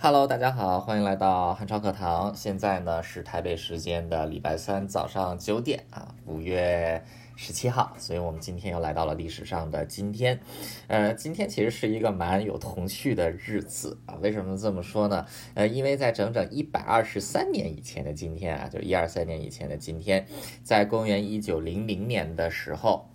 [0.00, 2.32] Hello，大家好，欢迎来到汉超课堂。
[2.32, 7.02] 现在呢是台北时间的礼拜三早上九点啊，五月
[7.34, 10.38] 十七号，所以我们今天又来到了历史上的今天。
[10.86, 14.14] 呃，今天其实是一个蛮有童趣的日子啊。
[14.22, 15.26] 为什么这么说呢？
[15.54, 20.24] 呃，因为在整整一百二十三年以前的今天啊，就一二三年以前的今天，
[20.62, 23.10] 在公元一九零零年的时候。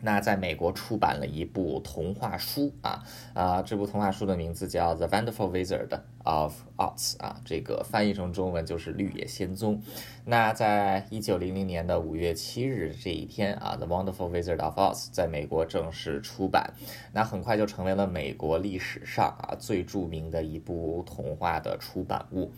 [0.00, 3.02] 那在美国出版了一部童话书啊
[3.34, 5.88] 啊，这部童话书的名字叫《The Wonderful Wizard
[6.26, 9.78] of Oz》啊，这个翻译成中文就是《绿野仙踪》。
[10.24, 16.74] 那在一九零零年的五月七日这一天啊，《The Wonderful Wizard of Oz》在美国正式出版，
[17.12, 22.50] 那很快就成为了美国历史上啊最著名的一部童话的出版物。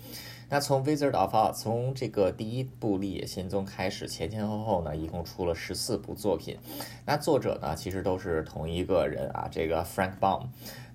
[0.50, 6.56] 那从《Wizard of Oz》从这个第一部《绿野仙踪》开始，前前后后呢，一共出了十四部作品。
[7.04, 10.46] 那作者呢，其实都是同一个人啊，这个 Frank Baum。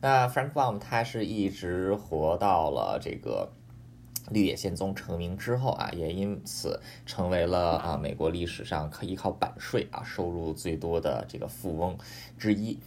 [0.03, 3.53] 那 Frank Baum 他是一直活到了这个。
[4.29, 11.97] 绿野仙踪成名之后啊，也因此成为了啊美国历史上可依靠版税啊收入最多的这个富翁
[12.37, 12.79] 之一。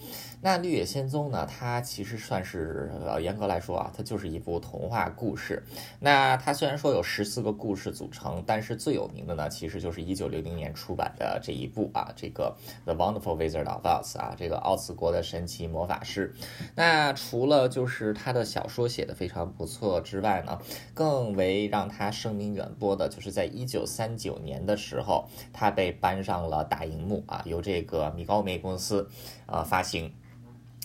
[0.43, 5.62] 那绿野仙踪呢，它其实算是呃严格来说啊，它就是一部童话故事。
[5.98, 16.33] 那它虽然说有十四个故事组成，但是最有名的呢，其实就是一九六零年出版的这一部啊，这个 The Wonderful Wizard of Oz 啊，这个奥兹国的神奇魔法师。
[16.75, 20.59] 那除了就是他的小说写的非常不错之外呢，
[20.95, 29.08] 更更为让他声名远播的，就是在一九三九年的时候，他被搬上了大荧幕啊，由这个米高梅公司
[29.44, 30.12] 啊发行。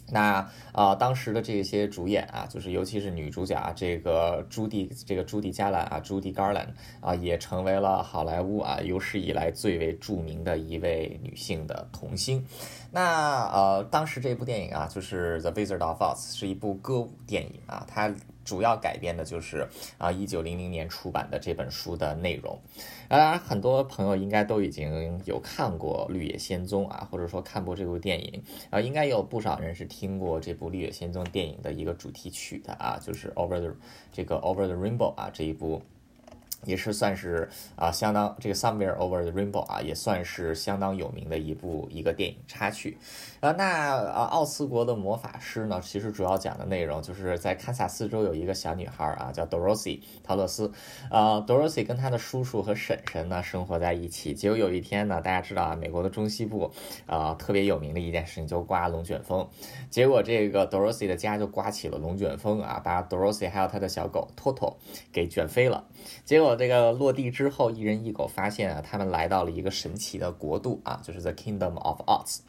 [0.09, 6.69] 那啊，当时的这些主演啊，就是尤其是女主角啊，这个朱迪，这个朱迪加兰啊，朱迪 Garland
[6.99, 12.43] 啊，也成为了好莱坞啊有史以来最为著名的一位女性的童星。
[12.89, 18.11] 那呃，当时这部电影啊，就是《The Wizard of Oz》，是一部歌舞电影啊，它。
[18.43, 22.59] 主要改编的就是啊，一九零零年出版的这本书的内容。
[23.07, 33.75] 当然，很多朋友应该都已经有看过《绿野仙踪》啊，或者说看过这部电影啊，应该有不少人是听过这部《绿野仙踪》电影的一个主题曲的啊，就是《Over the
[34.11, 35.81] 这个 Over the Rainbow》啊这一部。
[36.63, 42.97] 也是算是啊，相当这个 Somewhere Over the Rainbow 啊，也算是相当有名的一部一个电影插曲。
[43.39, 50.71] 啊，那啊，奥斯国的魔法师呢，其实主要讲的内容就是在堪萨斯州有一个小女孩啊，叫 Dorothy 陶乐斯。
[51.09, 54.35] 啊，Dorothy 跟她的叔叔和婶婶呢生活在一起。
[54.35, 56.71] 结果有一天呢，大家知道啊，美国的中西部
[57.07, 59.49] 啊特别有名的一件事情就刮龙卷风。
[59.89, 64.77] 结果这个 Dorothy 的家就刮起了龙卷风啊，把 Dorothy 还有她的小狗托托
[65.11, 65.85] 给卷飞了。
[66.23, 66.50] 结果。
[66.55, 72.39] 这个落地之后，一人一狗发现啊，他们来到了一个神奇的国度啊，就是 The Kingdom of Oz，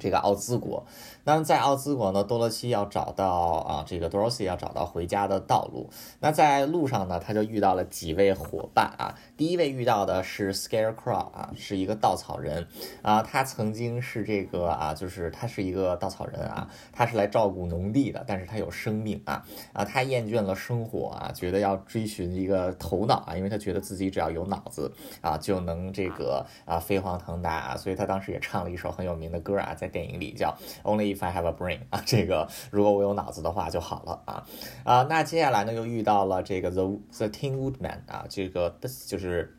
[0.00, 0.84] 这个奥兹国。
[1.22, 5.88] 那么在奥兹国呢，多罗西要找到啊，这个多罗西要找到回家的道路。
[6.18, 9.14] 那在路上呢，他就遇到了几位伙伴啊。
[9.36, 12.66] 第一位遇到的是 Scarecrow 啊，是一个稻草人
[13.02, 13.22] 啊。
[13.22, 19.44] 他曾经是这个啊，就是他是一个稻草人啊，他是来照顾农地的，但是他有生命啊
[19.74, 24.90] 啊，他厌倦了生活啊，觉得要追寻一个头脑啊，因为他觉得自己只要有脑子
[25.20, 31.14] 啊，就能这个啊飞黄腾达啊，所以他当时也唱了一首很有名的歌啊，在电影里叫 Only。
[31.14, 34.46] If I have a brain 啊，这个如果我有脑子的话就好了啊
[34.84, 36.84] 啊，那接下来呢又遇到了这个 The
[37.16, 39.56] The Tin Woodman 啊，这个就是。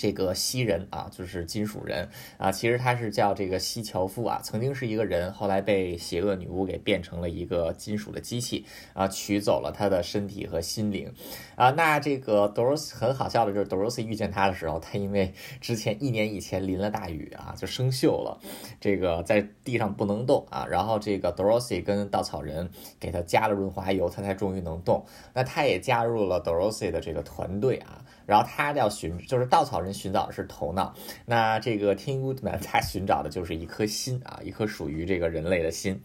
[0.00, 11.12] 这个西人啊，就是金属人啊，其实他是叫这个西樵夫啊，曾经是一个人，后来被邪恶女巫给变成了一个金属的机器啊，取走了他的身体和心灵
[11.54, 11.70] 啊。
[11.72, 18.40] 那这个 Dorothy 很好笑的就是 Dorothy 遇见他的时候，他因为之前一年以前淋了大雨啊，就生锈了，
[18.80, 20.66] 这个在地上不能动啊。
[20.66, 25.04] 然后这个 Dorothy 跟稻草人给他加了润滑油，他才终于能动。
[25.34, 28.02] 那他也加入了 Dorothy 的这个团队啊。
[28.30, 30.94] 然后他要寻，就是稻草人寻找的是头脑，
[31.26, 36.00] 那这个 Tin Woodman 他寻找的就是一颗心啊，一颗属于这个人类的心。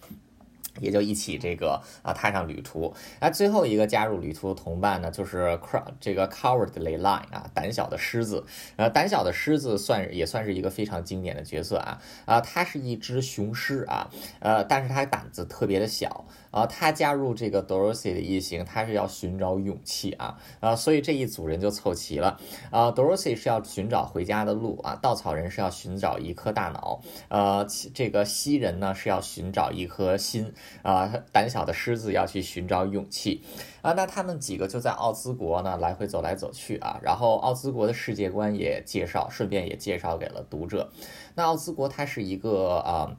[0.82, 8.44] 也就一起这个啊踏上旅途，那最后一个加入旅途的同伴呢，就是 Crow 这个 Cowardly Lion 啊，胆小的狮子。
[8.76, 14.10] 呃，胆小的狮子算也算是一个非常经典的角色啊啊，它是一只雄狮啊，
[14.42, 16.66] 呃，但是它胆子特别的小啊。
[16.66, 22.40] 他加入这个 Dorothy 的一行，他是要寻找勇气啊啊，所以这一组人就凑齐了
[22.72, 22.92] 啊。
[22.92, 30.54] Dorothy 是要寻找回家的路啊，稻草人是要寻找一颗大脑，呃，这个西人呢是要寻找一颗心。
[30.82, 33.44] 啊，胆小的狮子要去寻找勇气
[33.82, 33.92] 啊！
[33.94, 40.92] 那他们几个就在奥兹国呢来回走来走去啊，然后奥兹国的世界观也介绍，顺便也介绍给了读者。
[41.34, 43.18] 那奥兹国它是一个啊。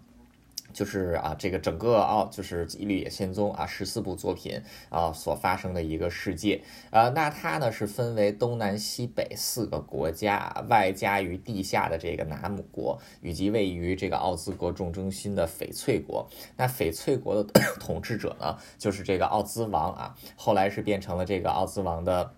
[0.76, 16.28] 就是啊，这个整个奥就是《绿野仙踪》啊，十四部作品啊所发生的一个世界啊，那它呢是分为东南西北四个国家，外加于地下的这个拿姆国，以及位于这个奥兹国重中心的翡翠国。
[16.58, 22.30] 那翡翠国的 统治者呢，就是这个奥兹王啊，后来是变成了这个奥兹王的。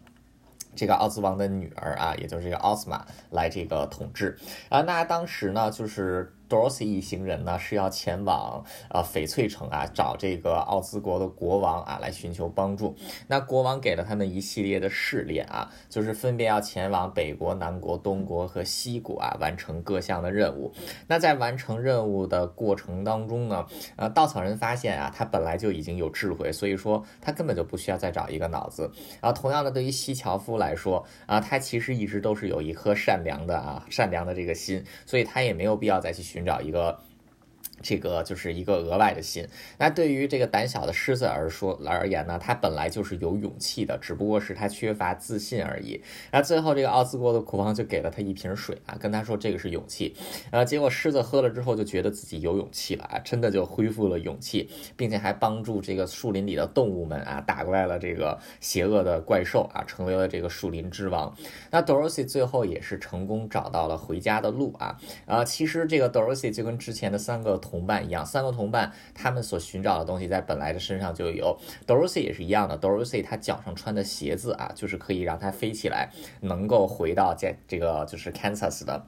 [0.76, 4.38] 这个奥兹王的女儿啊，也就是这个奥斯玛来这个统治
[4.68, 4.80] 啊。
[4.82, 6.32] 那当时呢，就是。
[6.48, 12.96] Dorothy 一行人呢是要前往呃翡翠城啊，找这个奥兹国的国王啊来寻求帮助。
[13.26, 20.72] 那国王给了他们一系列的试炼啊，就是分别要前往北国、南国、东国和西国啊，完成各项的任务。
[21.06, 23.66] 那在完成任务的过程当中呢，
[23.96, 28.90] 呃，稻草人发现啊，他本来就已经有智慧，所以说他根本就不需要再找一个脑子。
[29.20, 36.37] 啊，同样的，对于西樵夫来说啊，他其实一直都是有一颗善良的啊善良的这个心，所以他也没有必要再去寻。
[36.38, 36.96] 寻找一个。
[37.82, 39.46] 这个就是一个额外的心。
[39.78, 46.02] 那对于这个胆小的狮子而说而言呢，他本来就是有勇气的，只不过是他缺乏自信而已。
[46.32, 50.16] 那最后这个奥兹国的国王就给了他一瓶水啊，跟他说这个是勇气。
[50.50, 61.32] 呃，结果狮子喝了之后就觉得自己有勇气了啊，真的就恢复了勇气，并且还帮助这个树林里的动物们啊打败了这个邪恶的怪兽啊，成为了这个树林之王。
[61.70, 67.56] 那 Dorothy 最后也是成功找到了回家的路啊啊，其实这个 Dorothy 就跟之前的三个。
[67.68, 71.58] 同伴一样，三个同伴，他们所寻找的东西在本来的身上就有。
[71.86, 76.10] Dorothy 也是一样的，Dorothy 她脚上穿的鞋子啊，就是可以让她飞起来，
[76.40, 79.06] 能够回到在这个就是 Kansas 的。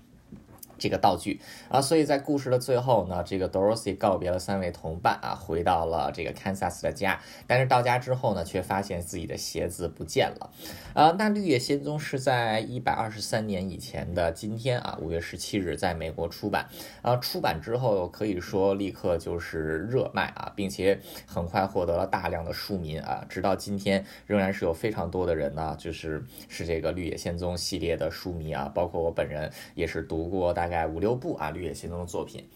[0.81, 1.39] 这个道具
[1.69, 7.21] 啊，所以在故事的最后呢，这个 Dorothy 告别了三位同伴啊，回到了这个 Kansas 的家。
[7.47, 10.51] 但是到家之后呢，却发现自己的鞋子不见了。
[10.95, 16.67] 啊，那《绿野仙踪》是在一百二十三年以前的今天啊，五月十七日在美国出版。
[17.03, 30.70] 啊，出版之后可以说立刻就是热卖啊，并且很快获得了大量的书迷啊，直到今天仍然是有非常多的人呢，就是是这个《绿野仙踪》系列的书迷啊，包括我本人也是读过大。
[30.71, 32.49] 大概五六部啊，绿野仙踪的作品。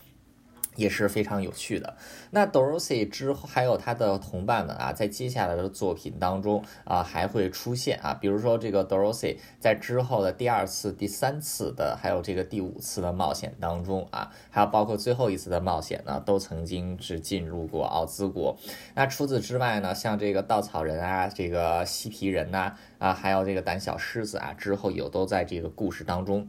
[0.76, 1.96] 也是非常有趣的。
[2.32, 18.56] 那 Dorothy 之后还有他的同伴们啊，在接下来的作品当中啊，还会出现啊，比如说这个 Dorothy 在之后的第二次、第三次的，还有这个第五次的冒险当中啊，还有包括最后一次的冒险呢，都曾经是进入过奥兹国。
[18.96, 26.48] 那除此之外呢，像这个稻草人啊，这个嬉皮人呐啊，还有这个胆小狮子啊，之后有都在这个故事当中。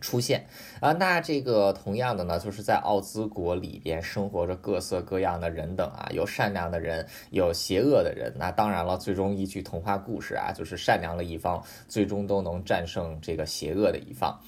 [0.00, 0.46] 出现
[0.80, 8.32] 啊，那这个同样的呢，就是在奥兹国里边生活着各色各样的人等啊，有善良的人，有邪恶的人。
[8.36, 14.40] 那当然了，最终依据童话故事啊，就是善良的一方最终都能战胜这个邪恶的一方。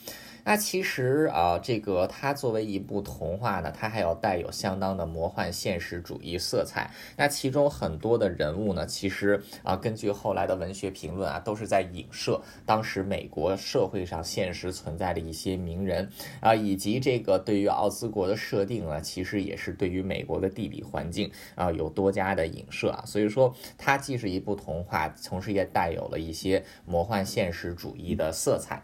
[0.45, 6.91] 那其实啊，这个它作为一部童话呢，它还有带有相当的魔幻现实主义色彩。
[7.17, 16.11] 那其中很多的人物呢，其实啊，根据后来的文学评论啊，都是在影射当时美国社会上现实存在的一些名人
[16.41, 23.05] 啊，以及这个对于奥兹国的设定呢，其实也是对于美国的地理环境啊有多加的影射啊。
[23.07, 28.83] 所以说，它既是一部童话，同时也带有了一些魔幻现实主义的色彩。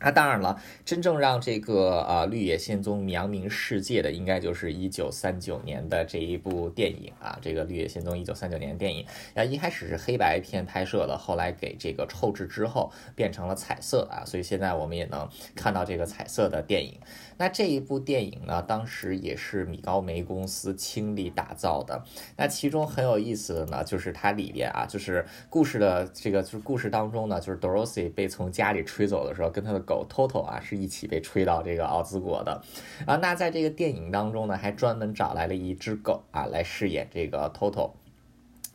[0.00, 7.38] 那当然了，真正让这个呃《绿野仙踪》扬名世界的，应该就是一九三九年的这一部电影啊。
[7.42, 9.04] 这个《绿野仙踪》一九三九年的电影，
[9.34, 16.98] 啊，一开始是黑白片拍摄的，后来给这个后制之后变成了彩色啊，所以现在我们也能看到这个彩色的电影。
[17.36, 22.04] 那这一部电影呢，当时也是米高梅公司倾力打造的。
[22.36, 32.60] 那其中很有意思的呢，就是它里边啊，就是故事的这个就是故事当中呢，就是 Dorothy 被从家里吹走的时候，跟他的狗 Toto 啊是一起被吹到这个奥兹国的。
[33.06, 37.92] 啊，那在这个电影当中呢，还专门找来了一只狗啊来饰演这个 Toto。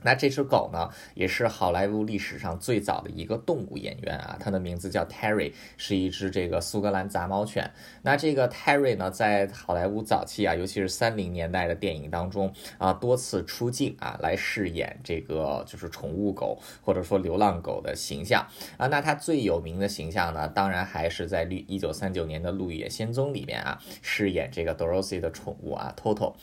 [0.04, 7.72] 那这只狗呢，也是好莱坞历史上最早的一个动物演员啊，它的名字叫 Terry，是一只这个苏格兰杂毛犬。
[8.02, 18.46] 那这个 Terry 呢，在好莱坞早期啊，尤其是三零年代的电影当中啊，多次出镜啊，来饰演这个就是宠物狗或者说流浪狗的形象
[18.78, 18.88] 啊。
[18.88, 26.34] 那它最有名的形象呢，当然还是在绿一九三九年的《路野仙踪》里面啊，饰演这个 Dorothy 的宠物啊，Toto。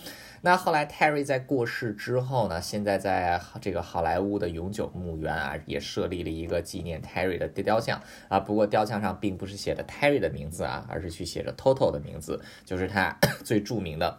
[0.42, 8.40] 那后来 Terry 在过世之后呢，现在在这个好莱坞的永久墓园啊，也设立了一个纪念 Terry 的雕像啊。
[8.40, 14.18] 不过雕像上并不是写的 Terry 的名字啊，而是去写着 Toto 的名字，就是他 最著名的。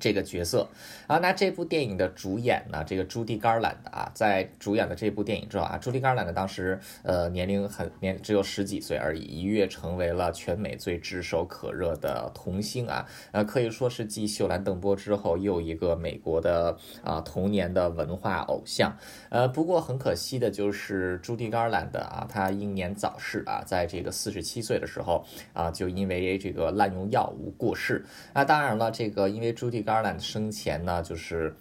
[0.00, 0.66] 这个角色
[1.06, 18.96] 啊，那这部电影的主演呢，这个朱迪·甘兰的啊，在主演的这部电影之后啊，朱迪·甘兰的当时呃年龄很年只有十几岁而已，一跃成为了全美最炙手可热的童星啊，呃可以说是继秀兰·邓波之后又一个美国的啊童年的文化偶像。
[19.28, 28.04] 呃，不过很可惜的就是朱迪·甘兰的啊，他英年早逝啊，在这个四十七岁的时候啊，就因为这个滥用药物过世。
[28.32, 31.52] 那当然了，这个因为朱迪·甘兰生前呢，就是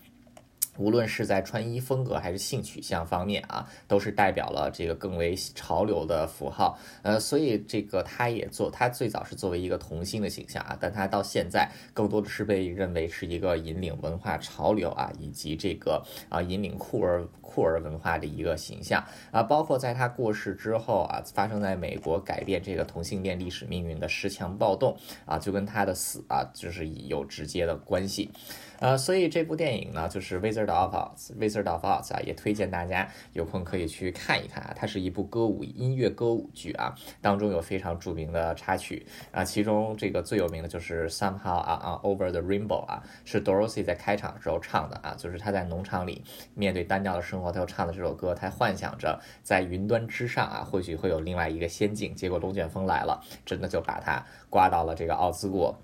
[0.80, 6.80] 无论是在穿衣风格还是性取向方面啊，都是代表了这个更为潮流的符号。
[7.04, 19.44] 呃，所以这个他也做，他最早是作为一个童星的形象啊，但他到现在更多的是被认为是一个引领文化潮流啊，以及这个啊引领酷儿酷儿文化的一个形象啊。
[19.44, 24.96] 包括在他过世之后啊，发生在美国改变这个同性恋历史命运的十强暴动
[25.26, 28.32] 啊，就跟他的死啊，就是有直接的关系。
[28.80, 34.74] 呃，所以这部电影呢，就是《Wizard of Oz》，《Wizard of Oz》啊，也推荐大家有空可以去看一看啊。
[34.76, 46.24] 它是一部歌舞音乐歌舞剧啊，当中有非常著名的插曲啊，其中这个最有名的就是《Somehow 啊啊 Over the Rainbow》啊，是 Dorothy 在开场的时候唱的啊，就是她在农场里
[46.54, 52.16] 面对单调的生活，她又唱的这首歌，她幻想着在云端之上啊，或许会有另外一个仙境。
[52.16, 55.78] 结果龙卷风来了，真的就把他刮到了这个奥兹国。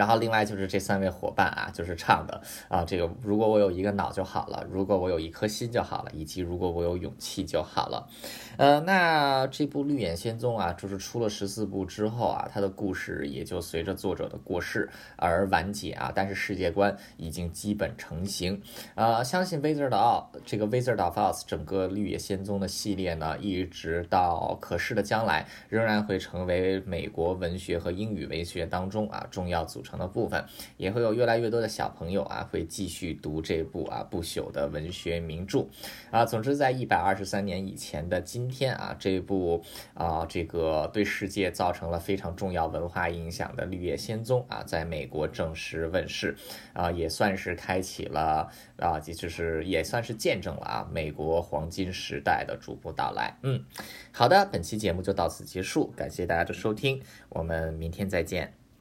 [0.00, 8.08] 然后另外就是这三位伙伴啊，就是唱的啊，这个如果我有一个脑就好了，如果我有一颗心就好了，以及如果我有勇气就好了。
[8.56, 18.58] 呃，那这部《绿野仙踪》啊，就是出了十四部之后啊，它的故事也就随着作者的过世而完结啊，但是世界观已经基本成型。
[18.94, 29.82] 呃，相信 Wizard of 这个 Wizard of Oz 整个《绿野仙踪》的系列呢，一直到可视的将来，仍然会成为美国文学和英语文学当中啊重要组。
[29.89, 30.44] 成成的部分
[30.76, 35.66] 也会有越来越多的小朋友啊，会继续读这部啊不朽的文学名著
[36.12, 36.24] 啊。
[36.24, 39.62] 总之，在一百二十三年以前的今天啊，这部
[39.94, 46.36] 啊这个对世界造成了非常重要文化影响的《绿野仙踪》啊，在美国正式问世
[46.72, 53.36] 啊，也算是开启了啊，也就是也算是见证了啊美国黄金时代的逐步到来。
[53.42, 53.64] 嗯，
[54.12, 58.59] 好的，本期节目就到此结束，感谢大家的收听，我们明天再见。